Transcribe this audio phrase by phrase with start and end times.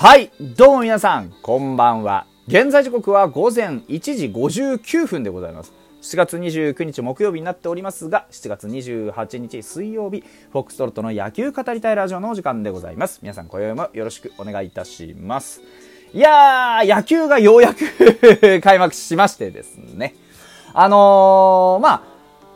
[0.00, 2.24] はい、どうも皆さん、こんばんは。
[2.46, 5.72] 現在時刻は午前1時59分でございます。
[6.02, 10.22] 7月29日木曜日になっておりますが、7月28日水曜日、
[10.52, 13.18] フォックストロットの野球語りたいラジオのお時間でございます。
[13.22, 15.62] 皆さん、今宵もよろしくお願いいたします。
[16.14, 20.14] いやー、野球がようやく 開幕しましてですね。
[20.74, 22.02] あのー、まあ、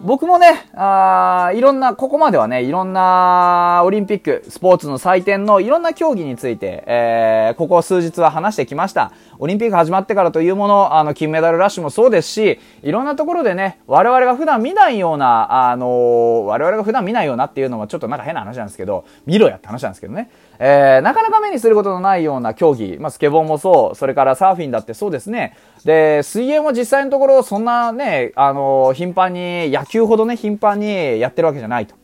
[0.04, 9.12] 僕もね、あーいろんな、ここまではね、いろんなオリンピック、スポーツの祭典のいろんな競技について、えー、ここ数日は話してきました。
[9.38, 20.30] オリンピック始まってからというもの、あの、金メダルラッシュもそうですし、いろんなところでね、我々が普段見ないような、あのー我々が普段見ないようなっていうのはちょっとなんか変な話なんですけど、見ろやって話なんですけどね。
[20.64, 25.56] えー、なかなか目にすることのないような競技、まあ、スケボーもそう、それからサーフィンだってそうですね。
[25.84, 31.96] で、水泳も実際のところ、そんなね、あの頻繁に、野球ほどね、頻繁にやってるわけじゃないと。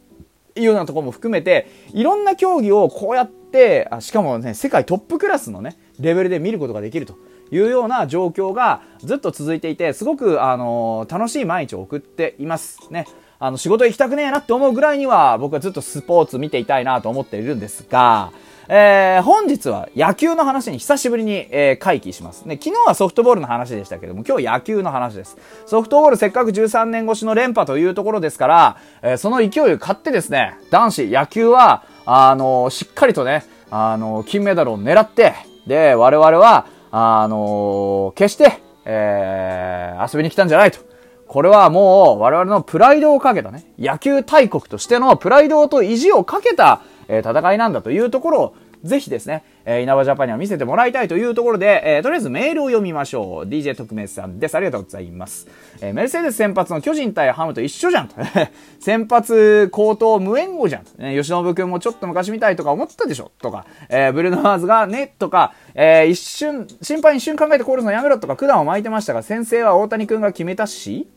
[0.57, 7.15] いうようなところも含めて、いろんな競技をこうやって、あしかもね、世界トップクラスのね、レベルで見ることができると
[7.53, 12.81] いうような状況がずっと続いていて、すごく、あの楽しい毎日を送っています。
[12.91, 13.07] ね。
[13.41, 18.33] あの、仕事行きたくねえなって思うぐらいには、僕はずっとスポーツ見ていたいなと思っているんですが、
[18.71, 22.45] えー、本日は野球の話に久しぶりに、えー、回帰します。
[22.45, 25.39] ね、昨日はソフトボールの話でしたけども、今日野球の話です。
[25.67, 35.35] ソフトボールせっかく13年越しの連覇というところですから、えーその勢いを買ってですね、男子野球は、あのしっかりとね、あの金メダルを狙って、
[35.67, 40.88] で、我々は、あの決して、えー遊びに来たんじゃないと。
[41.29, 53.49] これはもう我々のプライドをかけたね、野球大国としてのプライドと意地をかけた、え戦いなんだというところを、ぜひですね、えー稲葉ジャパンには見せてもらいたいというところで、えーとりあえずメールを読みましょう。
[53.49, 54.55] DJ 特命さんです。
[54.55, 55.49] ありがとうございます。
[55.81, 58.11] えーメルセデス先発の巨人対ハムと一緒じゃん。
[58.81, 61.03] 先発高等無援護じゃん。
[61.03, 71.09] ね、吉信くんもちょっと昔みたいとか思ったでしょとか、えーブルーノワーズがね、とか、えー一瞬、心配一瞬考えてコールすのやめろとか、管を巻いてましたが、先生は大谷くんが決めたし、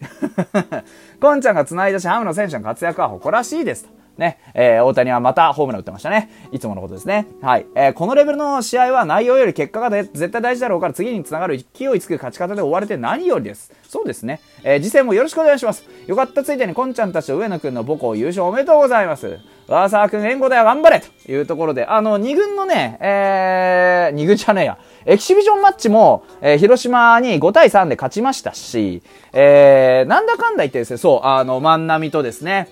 [1.22, 4.01] コンちゃんが繋いだし、ハムの選手の活躍は誇らしいですと。
[4.18, 6.30] ね、えー大谷はまたホームラン打ってましたね。
[6.52, 7.28] いつものことですね。
[7.42, 7.66] はい。
[7.76, 13.72] えーこのレベルの試合は内容より結果が絶対大事だろうから次につながる勢いつく勝ち方で終われて何よりです。
[13.88, 14.42] そうですね。
[14.64, 15.84] えー次戦もよろしくお願いします。
[16.08, 19.40] よかったついでにコンちゃんたちと上野くんの母校優勝おめでとうございます。
[19.68, 24.78] 和沢くん援護だよ頑張れというところで、あの、2軍のね、えー、2軍じゃねえや。
[25.06, 29.02] エキシビジョンマッチも、えー広島に5対3で勝ちましたし、
[29.32, 32.68] えー、なんだかんだ言ってですね、そう、あの、万波とですね、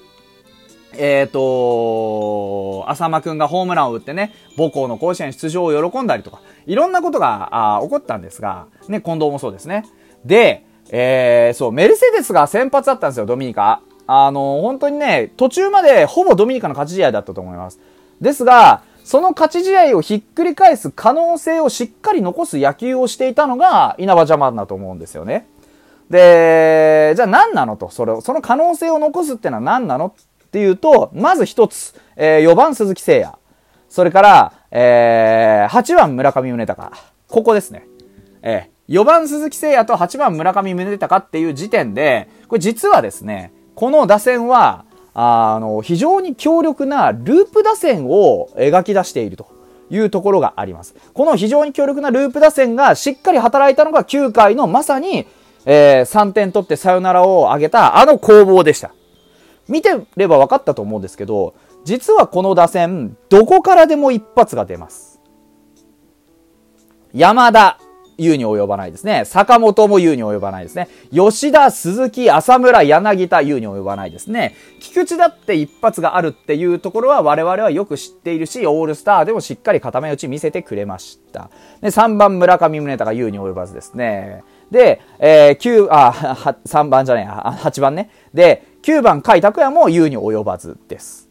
[0.93, 9.85] えっ、と、浅間くんがホームランを打ってね、母校の甲子園出場を喜んだりとか、いろんなことがあ起こったんですが、ね、近藤もそうですね。
[10.25, 13.81] で、えー、そう、メルセデスが先発だったんですよ、ドミニカ。
[14.07, 17.79] あの、本当にね、途中までほぼドミニカの勝ち試合だったと思います。
[18.19, 25.47] ですが、その勝ち試合をひっくり返す可能性をしっかり残す野球をしていたのが稲葉ジャパンだと思うんですよね。
[26.09, 30.13] で、じゃあ何なのと、それ、その可能性を残すってのは何なのっ
[30.49, 33.37] っていうと、まず一つ、えー4番鈴木誠也。
[33.87, 36.89] それから、えー8番村上宗隆。
[37.27, 37.85] ここですね。
[38.41, 49.45] えー4番鈴木誠也と8番村上宗隆っていう時点で、これ実はですね、この打線は、あの、非常に強力なループ打線を描き出していると
[49.91, 50.95] いうところがあります。
[51.13, 55.27] この非常に強力なループ打線がしっかり働いたのが9回のまさに、
[55.67, 58.89] えー3点取ってサヨナラを上げたあの攻防でした。
[59.69, 65.21] 見てれば分かったと思うんですけど、実はこの打線、どこからでも一発が出ます。
[67.13, 67.79] 山田、
[68.19, 69.23] 言うに及ばないですね。
[69.25, 70.89] 坂本も言うに及ばないですね。
[71.11, 74.55] 吉田、鈴木、浅村、柳田、言うに及ばないですね。
[74.81, 81.49] 菊池だって一発があるっていうところは我々はよく知っているし、オールスターでもしっかり固め打ち見せてくれました。
[81.81, 84.43] で、3番村上宗隆、言うに及ばずですね。
[84.71, 88.09] で、えー、9、あ、 は3番じゃねえ、8番ね。
[88.33, 91.29] で、9番甲斐拓也も言うに及ばずです。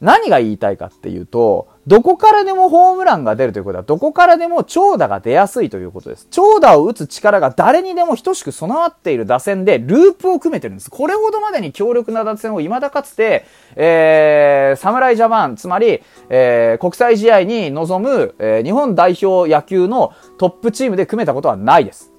[0.00, 6.28] 何が言いたいかっていうと、どこからでもホームランが出るということは、どこからでも長打が出やすいということです。
[6.30, 10.90] 長打を打つ力が誰にでも等しく備わっている打線で、ループを組めてるんです。
[10.90, 13.44] これほどまでに強力な打線を未だかつて、
[13.74, 22.12] えー、侍ジャパン、つまり、えー、国際試合に臨む、えー日本代表野球のトップチームで組めたことはないです。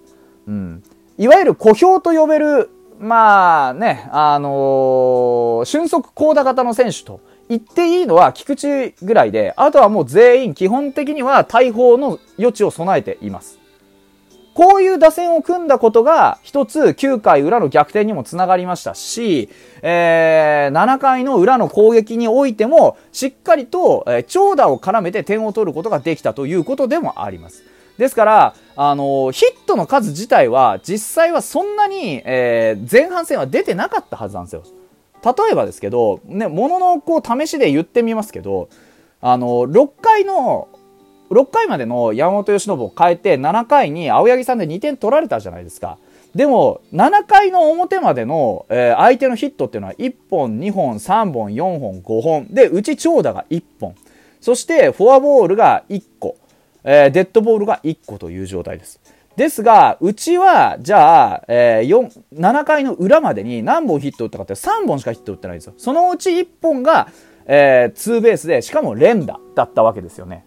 [0.49, 0.83] うん。
[1.17, 2.69] いわゆる小兵と呼べる、
[2.99, 13.59] まあね、あのー俊足高打型の選手と言っていいのは菊池ぐらいで、あとはもう全員基本的には大砲の余地を備えています。
[14.53, 19.49] こういう打線を組んだことが、一つ9回裏の逆転にもつながりましたし、
[19.81, 27.63] えー、7回の裏の攻撃においても、しっかりと、えー、長打を絡めて点を取ることができたということでもあります。
[27.99, 34.63] ですから、あのヒットの数自体は、実際はそんなに、えー、前半戦は出てなかったはずなんですよ。
[35.23, 38.69] 例えばですけど、ね、もののこう試しで言ってみますけど、
[39.19, 40.69] あの、6回の
[41.29, 45.97] 6回までの山本由伸を変えて、7回に青柳さんで2点取られたじゃないですか。
[46.33, 52.47] でも、7回の表までの、えー、相手のヒットっていうのは1本、2本、3本、4本、5本。
[52.49, 53.95] で、うち長打が1本。
[54.39, 56.37] そして、フォアボールが1個。
[56.83, 58.99] えー、デッドボールが1個という状態です。
[59.35, 65.73] ですが、うちは、じゃあ、えー、4、7回の裏までに何本ヒット打ったかって3本しかヒット打ってないんですよ。
[65.77, 67.07] そのうち1本が、
[67.45, 70.45] えー、ツーベースで、しかも連打だったわけですよね。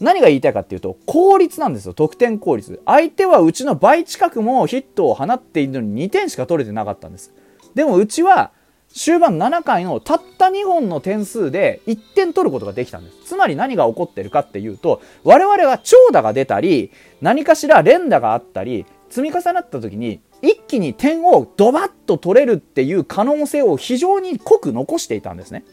[0.00, 1.94] 何が言いたいかっていうと、効率なんですよ。
[1.94, 2.80] 得点効率。
[2.84, 7.32] 相手はうちの倍近くもヒットを放っているのに2点しか取れてなかったんです。
[7.74, 8.52] でもうちは、
[8.94, 13.16] 終盤7回のたった2本の点数で1点取ることができたんです。
[13.24, 25.64] つまり何が起こってるかっていうと、我々は長打が出たり、何かしら連打があったり、積み重なった時に、一気に点をドバッと取れるっていう可能性を非常に濃く残していたんですね。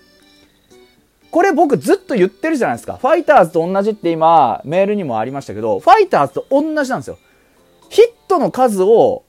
[1.30, 2.98] これ僕ずっと言ってるじゃないですか。
[2.98, 7.20] ファイターズと同じって今、メールにもありましたけど、ファイターズと同じなんですよ。
[7.90, 9.26] ヒットの数を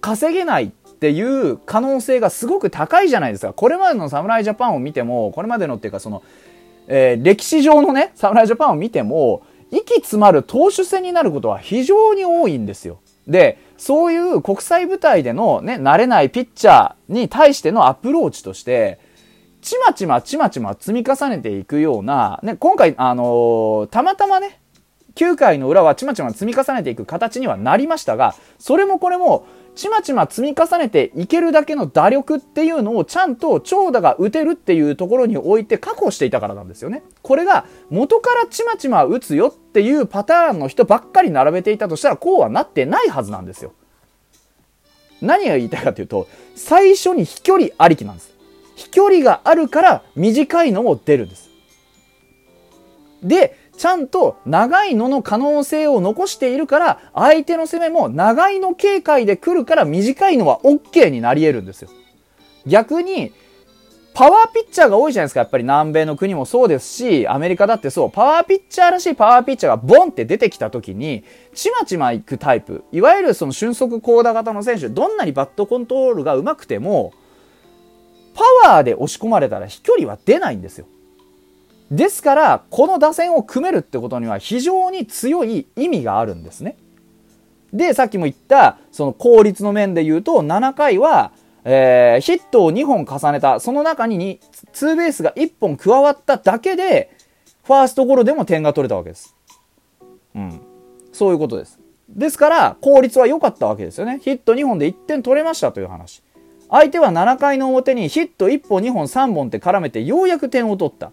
[0.00, 3.54] 稼げないっていう可能性がすごく高いじゃないですか。
[3.54, 6.22] これまでの侍ジャパンを見ても、これまでのっていうかその、
[6.88, 12.98] えー、歴史上のね、侍ジャパンを見ても、息詰まる投手戦になることは非常に多いんですよ。
[13.26, 18.98] で、そういう国際舞台でのね、慣れないピッチャーに対してのアプローチとして、
[19.62, 24.60] ちまちまちまちま積み重ねていくような、ね、今回、あのー、たまたまね、
[25.14, 29.46] 9回の裏はちまちま積み重ねていく形にはなりましたが、それもこれも、
[29.80, 37.02] ちまちま積み重ねていけるだけの打力っていうのをちゃんと長打が打てるっていうところに置いて確保していたからなんですよね。
[37.22, 43.72] これが元からちまちま打つよっていうパターンの人ばっかり並べていたとしたらこうはなってないはずなんですよ。
[45.22, 48.34] 何が言いたいかというと、最初に飛距離ありきなんです。
[48.76, 51.48] 飛距離があるから短いのも出るんです。
[53.22, 61.88] で、ちゃんと長いのの可能性を残しているから、相手の攻めも長いの警戒で来るから短いのは OK になり得るんですよ。
[62.66, 63.32] 逆に、
[64.12, 65.40] パワーピッチャーが多いじゃないですか。
[65.40, 71.24] やっぱり南米の国もそうですし、アメリカだってそう、パワーピッチャーらしいパワーピッチャーがボンって出てきた時に、
[71.54, 77.14] ちまちま行くタイプ、いわゆるその俊足高打型の選手、どんなにバットコントロールが上手くても、
[78.34, 80.84] パワーで押し込まれたら飛距離は出ないんですよ。
[81.90, 86.76] ですから、この打線を組めるってことには非常に強い意味があるんですね。
[87.72, 91.32] で、さっきも言った、その効率の面で言うと、7回は、
[91.64, 94.40] えー、ヒットを2本重ねた、その中に
[94.72, 97.10] ツーベースが1本加わっただけで、
[97.64, 99.36] ファーストゴロでも点が取れたわけです。
[100.34, 100.60] うん。
[101.12, 101.78] そういうことです。
[102.08, 104.20] ですから、効率は良かったわけですよね。
[104.22, 106.22] ヒット2本で1点取れましたという話。
[106.70, 111.12] 相手は7回の表にヒット1本、2本、3本って絡めてようやく点を取った。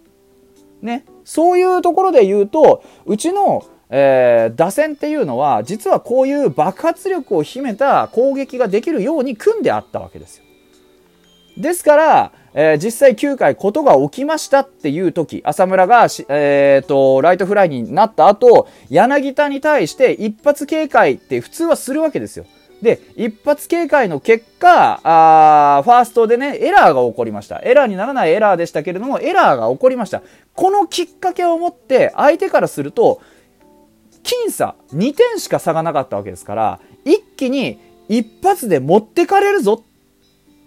[0.81, 1.06] ね。
[1.24, 10.44] そういうところで言うと、うちの、えー、打線っていうのは、実はこういう爆発力を秘めた攻撃ができるように組んであったわけですよ。
[11.57, 22.45] ですから、えー、実際9回ことが起きましたっていう時、浅村がえ、ー、と、ライトフライになった後、柳田に対して一発警戒って普通はするわけですよ。
[22.81, 27.60] で、一発警戒の結果、あファーストでね、エラーが起こりました。
[27.64, 30.22] エラーにならないエラーでしたけれども、エラーが起こりました。
[30.54, 33.22] このきっかけをもって、相手からすると、
[34.24, 37.80] 僅差、2点しか差がなかったわけですから、一気に
[38.10, 39.84] 一発で持ってかれるぞ。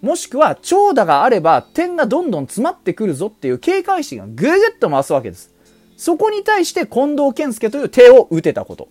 [0.00, 5.54] もしくは、長打があれば、点がどんどん詰まってくるぞっていう警戒心がぐぐっと増すわけです。
[5.96, 8.88] そこに対して近藤健介という手を打てたこと。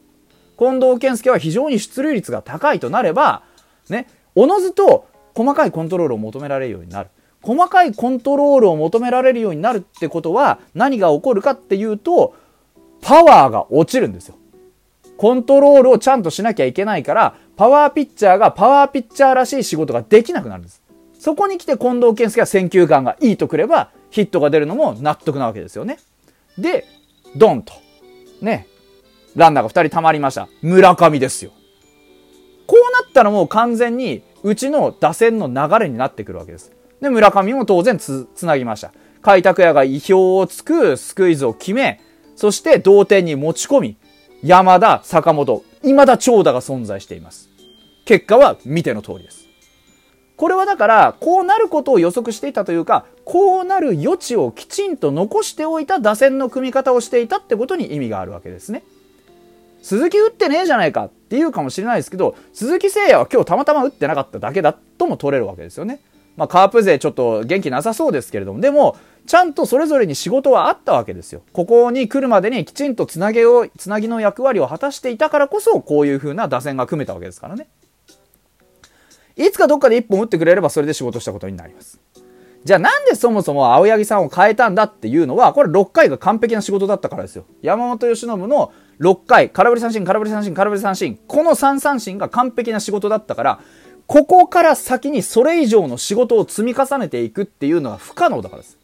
[0.60, 3.44] 近藤健介は非常に出塁率が高いとなれば、
[3.88, 7.10] ね、おのずと細かいコントロールを求められるようになる。
[7.42, 12.36] 細かいコントロールを求められるようになるってことは何が起こるかっていうと、
[13.02, 14.36] パワーが落ちるんですよ。
[15.16, 20.82] コントロールをちゃんとしなきゃいけないから、パワーピッチャーがパワーピッチャーらしい仕事ができなくなるんです。
[21.18, 26.00] そこに来て近藤健介は選球眼がいいとくれば、ヒットが出るのも納得なわけですよね。
[26.58, 26.86] で、
[27.38, 27.74] ドンと。
[28.42, 28.68] ね。
[29.36, 30.48] ランナーが2人溜まりました。
[30.62, 31.52] 村上ですよ。
[32.68, 36.72] こうなったらもう完全にうちの打線の流れになってくるわけです。
[37.02, 38.92] で、村上も当然つ、つなぎました。
[39.22, 42.00] 開拓也が意表をつくスクイズを決め、
[42.36, 43.98] そして同点に持ち込み、
[44.44, 47.50] 山田、坂本、未だ長打が存在しています。
[48.06, 49.46] 結果は見ての通りです。
[50.38, 58.84] これはだから、こうなることを予測していたというか、こうなる余地をきちんと残しておいた打線の組み方をしていたってことに意味があるわけですね。
[59.82, 66.02] 鈴木打ってねえじゃないかっていうかもしれないですけど、鈴木誠也は今日たまたま打ってなかっただけだとも取れるわけですよね。
[66.38, 71.42] まあ、カープ勢ちょっと元気なさそうですけれども、でも、ちゃんとそれぞれに仕事はあったわけですよ。
[71.52, 77.68] ここに来るまでにきちんとつなげを、つなぎの役割を果たしていたからこそ、こういう風な打線が組めたわけですからね。
[79.36, 82.00] いつかどっかで1本打ってくれればそれで仕事したことになります。
[82.66, 87.46] じゃあなんでそもそも青柳さんを変えたんだっていうのは、これ6回が完璧な仕事だったからですよ。
[87.62, 93.60] 山本由伸の6回、空振り三振、空振り三振、空振り三振、この3三振が完璧な仕事だったから、
[94.08, 98.78] ここから先にそれ以上の仕事を積み重ねていくっていうのは不可能だからです。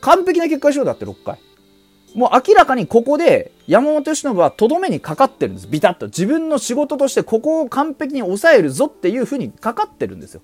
[0.00, 1.38] 完璧な結果しようだって6回。
[2.14, 5.68] もう明らかにここで山本由伸はとどめにかかってるんです。
[5.68, 6.06] ビタッと。
[6.06, 10.40] 自分の仕事としてここを完璧に抑えるぞっていうふうにかかってるんですよ。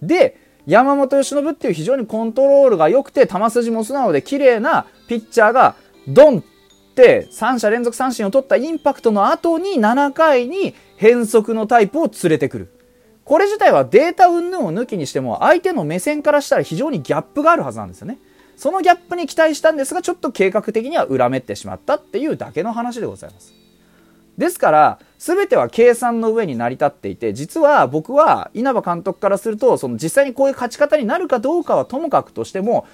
[0.00, 5.76] で、山本由伸っていう非常にコントロールが良くて、球筋も素直で綺麗なピッチャーが
[6.08, 6.42] ドンっ
[6.94, 12.68] て3者連続三振を取ったインパクトの後に7回に変則のタイプを連れてくる。
[13.24, 18.18] これ自体はデータ云々を抜きにしても相手の目線からしたら非常にギャップがあるはずなんですよね。
[18.56, 23.52] そのギャップに期待したんですが、ちょっと計画的には裏目ってしまったっていうだけの話でございます。
[24.38, 32.86] ですから、全ては計算の上に成り立っていて、実は僕は稲葉監督からすると、その実際にこういう勝ち方になるかどうかはともかくとしても、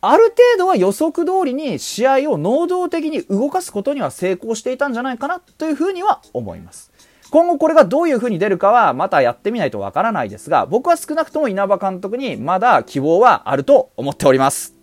[0.00, 6.90] ある程度は予測通りに試合を能動的に動かすことには成功していたんじゃないかなというふうには思います。
[7.30, 14.81] 今後これがどういう風に出るかはまたやってみないとわからないですが、僕は少なくとも稲葉監督にまだ希望はあると思っております。